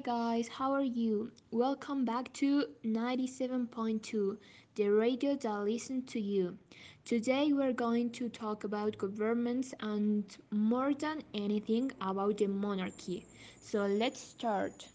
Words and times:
guys, 0.00 0.46
how 0.46 0.72
are 0.72 0.84
you? 0.84 1.32
Welcome 1.50 2.04
back 2.04 2.32
to 2.34 2.66
97.2, 2.84 4.36
the 4.76 4.88
radio 4.88 5.34
that 5.34 5.64
listens 5.64 6.12
to 6.12 6.20
you. 6.20 6.56
Today 7.04 7.52
we're 7.52 7.72
going 7.72 8.10
to 8.10 8.28
talk 8.28 8.62
about 8.62 8.96
governments 8.96 9.74
and 9.80 10.24
more 10.52 10.94
than 10.94 11.22
anything 11.34 11.90
about 12.00 12.38
the 12.38 12.46
monarchy. 12.46 13.26
So 13.60 13.86
let's 13.86 14.20
start. 14.20 14.86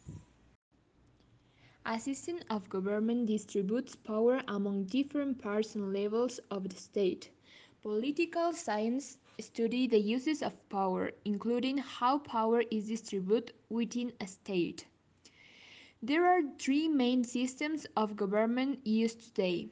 A 1.85 1.99
system 1.99 2.39
of 2.49 2.69
government 2.69 3.27
distributes 3.27 3.95
power 3.97 4.41
among 4.47 4.85
different 4.85 5.41
parts 5.41 5.75
and 5.75 5.91
levels 5.91 6.39
of 6.49 6.69
the 6.69 6.77
state. 6.77 7.29
Political 7.81 8.53
science 8.53 9.17
study 9.39 9.87
the 9.87 9.99
uses 9.99 10.41
of 10.41 10.53
power, 10.69 11.11
including 11.25 11.79
how 11.79 12.19
power 12.19 12.63
is 12.71 12.87
distributed 12.87 13.53
within 13.69 14.13
a 14.21 14.27
state. 14.27 14.85
There 16.03 16.27
are 16.27 16.43
three 16.59 16.87
main 16.87 17.23
systems 17.23 17.87
of 17.97 18.15
government 18.15 18.85
used 18.85 19.35
today 19.35 19.69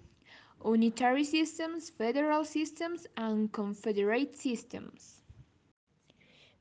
unitary 0.65 1.23
systems, 1.25 1.91
federal 1.91 2.45
systems, 2.45 3.05
and 3.17 3.51
confederate 3.53 4.35
systems. 4.35 5.21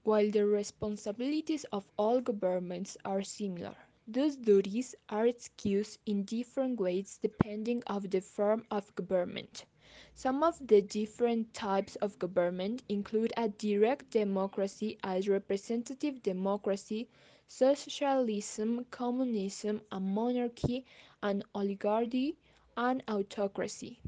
While 0.02 0.30
the 0.30 0.46
responsibilities 0.46 1.64
of 1.72 1.90
all 1.96 2.20
governments 2.20 2.96
are 3.04 3.22
similar, 3.22 3.76
those 4.06 4.36
duties 4.36 4.94
are 5.08 5.26
excused 5.26 6.00
in 6.06 6.24
different 6.24 6.80
ways 6.80 7.18
depending 7.22 7.82
of 7.86 8.10
the 8.10 8.20
form 8.20 8.66
of 8.70 8.94
government. 8.96 9.64
Some 10.14 10.42
of 10.42 10.66
the 10.66 10.80
different 10.80 11.52
types 11.54 11.96
of 11.96 12.18
government 12.18 12.82
include 12.88 13.32
a 13.36 13.48
direct 13.48 14.10
democracy, 14.10 14.98
a 15.04 15.20
representative 15.22 16.22
democracy, 16.22 17.08
socialism, 17.48 18.84
communism, 18.90 19.82
a 19.90 19.98
monarchy, 20.00 20.84
an 21.22 21.42
oligarchy, 21.54 22.36
and 22.76 23.02
autocracy. 23.08 24.00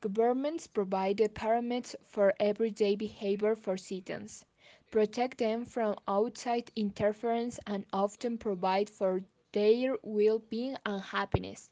Governments 0.00 0.66
provide 0.66 1.18
the 1.18 1.28
parameters 1.28 1.94
for 2.06 2.34
everyday 2.40 2.94
behavior 2.96 3.54
for 3.54 3.76
citizens, 3.76 4.44
protect 4.90 5.38
them 5.38 5.64
from 5.64 5.96
outside 6.08 6.70
interference, 6.76 7.58
and 7.66 7.86
often 7.92 8.38
provide 8.38 8.88
for 8.88 9.22
their 9.52 9.96
well 10.02 10.38
being 10.38 10.76
and 10.84 11.02
happiness. 11.02 11.70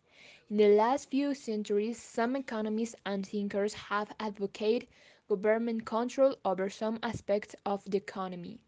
In 0.50 0.56
the 0.56 0.68
last 0.68 1.10
few 1.10 1.34
centuries, 1.34 2.00
some 2.02 2.36
economists 2.36 2.94
and 3.04 3.26
thinkers 3.26 3.74
have 3.74 4.12
advocated 4.18 4.88
government 5.28 5.84
control 5.84 6.36
over 6.44 6.70
some 6.70 6.98
aspects 7.02 7.54
of 7.66 7.84
the 7.84 7.98
economy. 7.98 8.58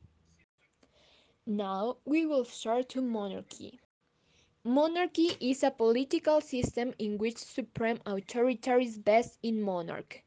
Now 1.46 1.98
we 2.04 2.26
will 2.26 2.44
start 2.44 2.88
to 2.90 3.00
monarchy. 3.00 3.80
Monarchy 4.64 5.36
is 5.40 5.62
a 5.62 5.70
political 5.70 6.40
system 6.40 6.94
in 6.98 7.18
which 7.18 7.38
supreme 7.38 8.00
authority 8.06 8.70
is 8.70 8.98
vested 8.98 9.38
in 9.42 9.60
monarch, 9.62 10.22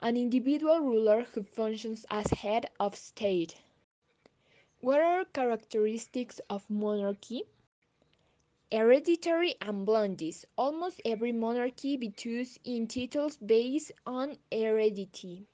an 0.00 0.16
individual 0.16 0.80
ruler 0.80 1.22
who 1.32 1.42
functions 1.42 2.06
as 2.10 2.26
head 2.28 2.70
of 2.78 2.96
state. 2.96 3.56
What 4.80 5.00
are 5.00 5.24
characteristics 5.24 6.40
of 6.50 6.68
monarchy? 6.68 7.44
Hereditary 8.72 9.54
and 9.60 9.86
blindness. 9.86 10.44
Almost 10.56 11.00
every 11.04 11.32
monarchy 11.32 11.96
bestows 11.96 12.58
in 12.64 12.88
titles 12.88 13.36
based 13.36 13.92
on 14.06 14.38
heredity. 14.50 15.46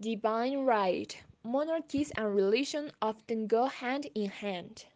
Divine 0.00 0.58
right. 0.60 1.16
Monarchies 1.42 2.10
and 2.16 2.34
religion 2.34 2.90
often 3.02 3.46
go 3.46 3.66
hand 3.66 4.06
in 4.14 4.30
hand. 4.30 4.86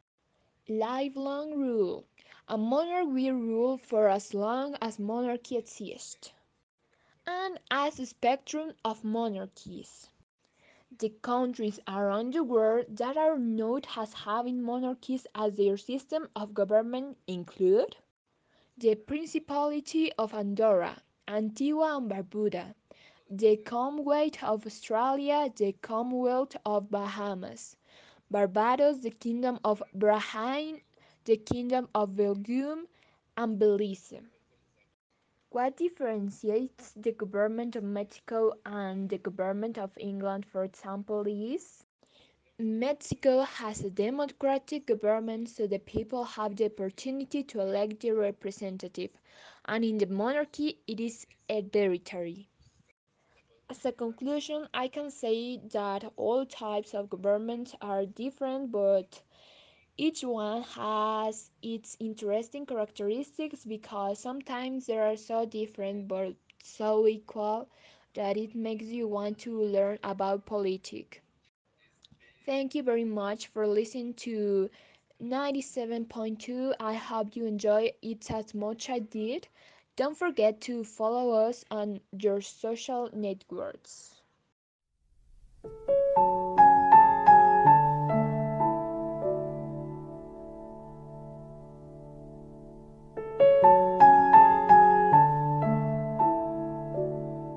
Lifelong 0.69 1.55
rule. 1.59 2.05
A 2.49 2.59
monarch 2.59 3.07
will 3.09 3.35
rule 3.35 3.77
for 3.79 4.09
as 4.09 4.35
long 4.35 4.77
as 4.81 4.99
monarchy 4.99 5.57
exists. 5.57 6.33
And 7.27 7.61
as 7.71 7.99
a 8.01 8.07
spectrum 8.07 8.75
of 8.85 9.05
monarchies. 9.05 10.09
The 10.99 11.11
countries 11.11 11.79
around 11.87 12.33
the 12.35 12.43
world 12.43 12.87
that 12.97 13.17
are 13.17 13.39
known 13.39 13.83
as 13.97 14.13
having 14.13 14.63
monarchies 14.63 15.27
as 15.35 15.55
their 15.55 15.77
system 15.77 16.29
of 16.35 16.55
government 16.55 17.19
include 17.27 17.97
the 18.79 18.95
Principality 18.95 20.13
of 20.15 20.35
Andorra, 20.35 21.03
Antigua 21.29 21.97
and 21.99 22.11
Barbuda, 22.11 22.75
the 23.31 23.57
Commonwealth 23.59 24.43
of 24.43 24.67
Australia, 24.67 25.53
the 25.57 25.73
Commonwealth 25.75 26.57
of 26.65 26.91
Bahamas, 26.91 27.77
Barbados, 28.31 29.01
the 29.01 29.11
Kingdom 29.11 29.61
of 29.65 29.83
Bahrain, 29.95 30.83
the 31.25 31.37
Kingdom 31.37 31.89
of 31.95 32.17
Belgium, 32.17 32.89
and 33.37 33.59
Belize. 33.59 34.15
What 35.55 35.79
differentiates 35.79 36.93
the 36.93 37.13
government 37.13 37.77
of 37.77 37.85
Mexico 37.85 38.55
and 38.67 39.09
the 39.09 39.19
government 39.19 39.79
of 39.79 39.97
England, 39.97 40.45
for 40.45 40.65
example, 40.65 41.27
is 41.27 41.85
Mexico 42.59 43.43
has 43.43 43.81
a 43.85 43.91
democratic 43.91 44.87
government, 44.87 45.49
so 45.49 45.67
the 45.67 45.79
people 45.79 46.25
have 46.25 46.57
the 46.57 46.67
opportunity 46.67 47.45
to 47.45 47.61
elect 47.61 48.01
their 48.01 48.17
representative, 48.17 49.13
and 49.65 49.85
in 49.85 49.99
the 49.99 50.07
monarchy, 50.07 50.81
it 50.87 51.01
is 51.01 51.27
hereditary. 51.49 52.49
As 53.71 53.85
a 53.85 53.93
conclusion, 53.93 54.69
I 54.75 54.89
can 54.89 55.11
say 55.11 55.59
that 55.59 56.13
all 56.17 56.45
types 56.47 56.95
of 56.95 57.11
governments 57.11 57.75
are 57.81 58.07
different, 58.07 58.73
but 58.73 59.23
each 59.97 60.25
one 60.25 60.63
has 60.63 61.51
its 61.63 61.97
interesting 62.01 62.67
characteristics 62.67 63.65
because 63.65 64.19
sometimes 64.19 64.87
they 64.87 64.99
are 64.99 65.17
so 65.17 65.47
different 65.47 66.09
but 66.09 66.35
so 66.63 67.07
equal 67.07 67.69
that 68.15 68.37
it 68.37 68.55
makes 68.55 68.87
you 68.87 69.07
want 69.07 69.39
to 69.39 69.63
learn 69.63 69.99
about 70.03 70.47
politics. 70.47 71.19
Thank 72.45 72.75
you 72.75 72.83
very 72.83 73.05
much 73.05 73.47
for 73.49 73.67
listening 73.67 74.15
to 74.15 74.69
97.2. 75.23 76.75
I 76.79 76.95
hope 76.95 77.37
you 77.37 77.47
enjoy 77.47 77.93
it 78.03 78.31
as 78.31 78.55
much 78.55 78.91
as 78.91 78.97
I 78.97 78.99
did. 78.99 79.49
Don't 79.97 80.17
forget 80.17 80.61
to 80.63 80.85
follow 80.85 81.31
us 81.31 81.65
on 81.71 82.01
your 82.19 82.41
social 82.41 83.09
networks. 83.13 84.15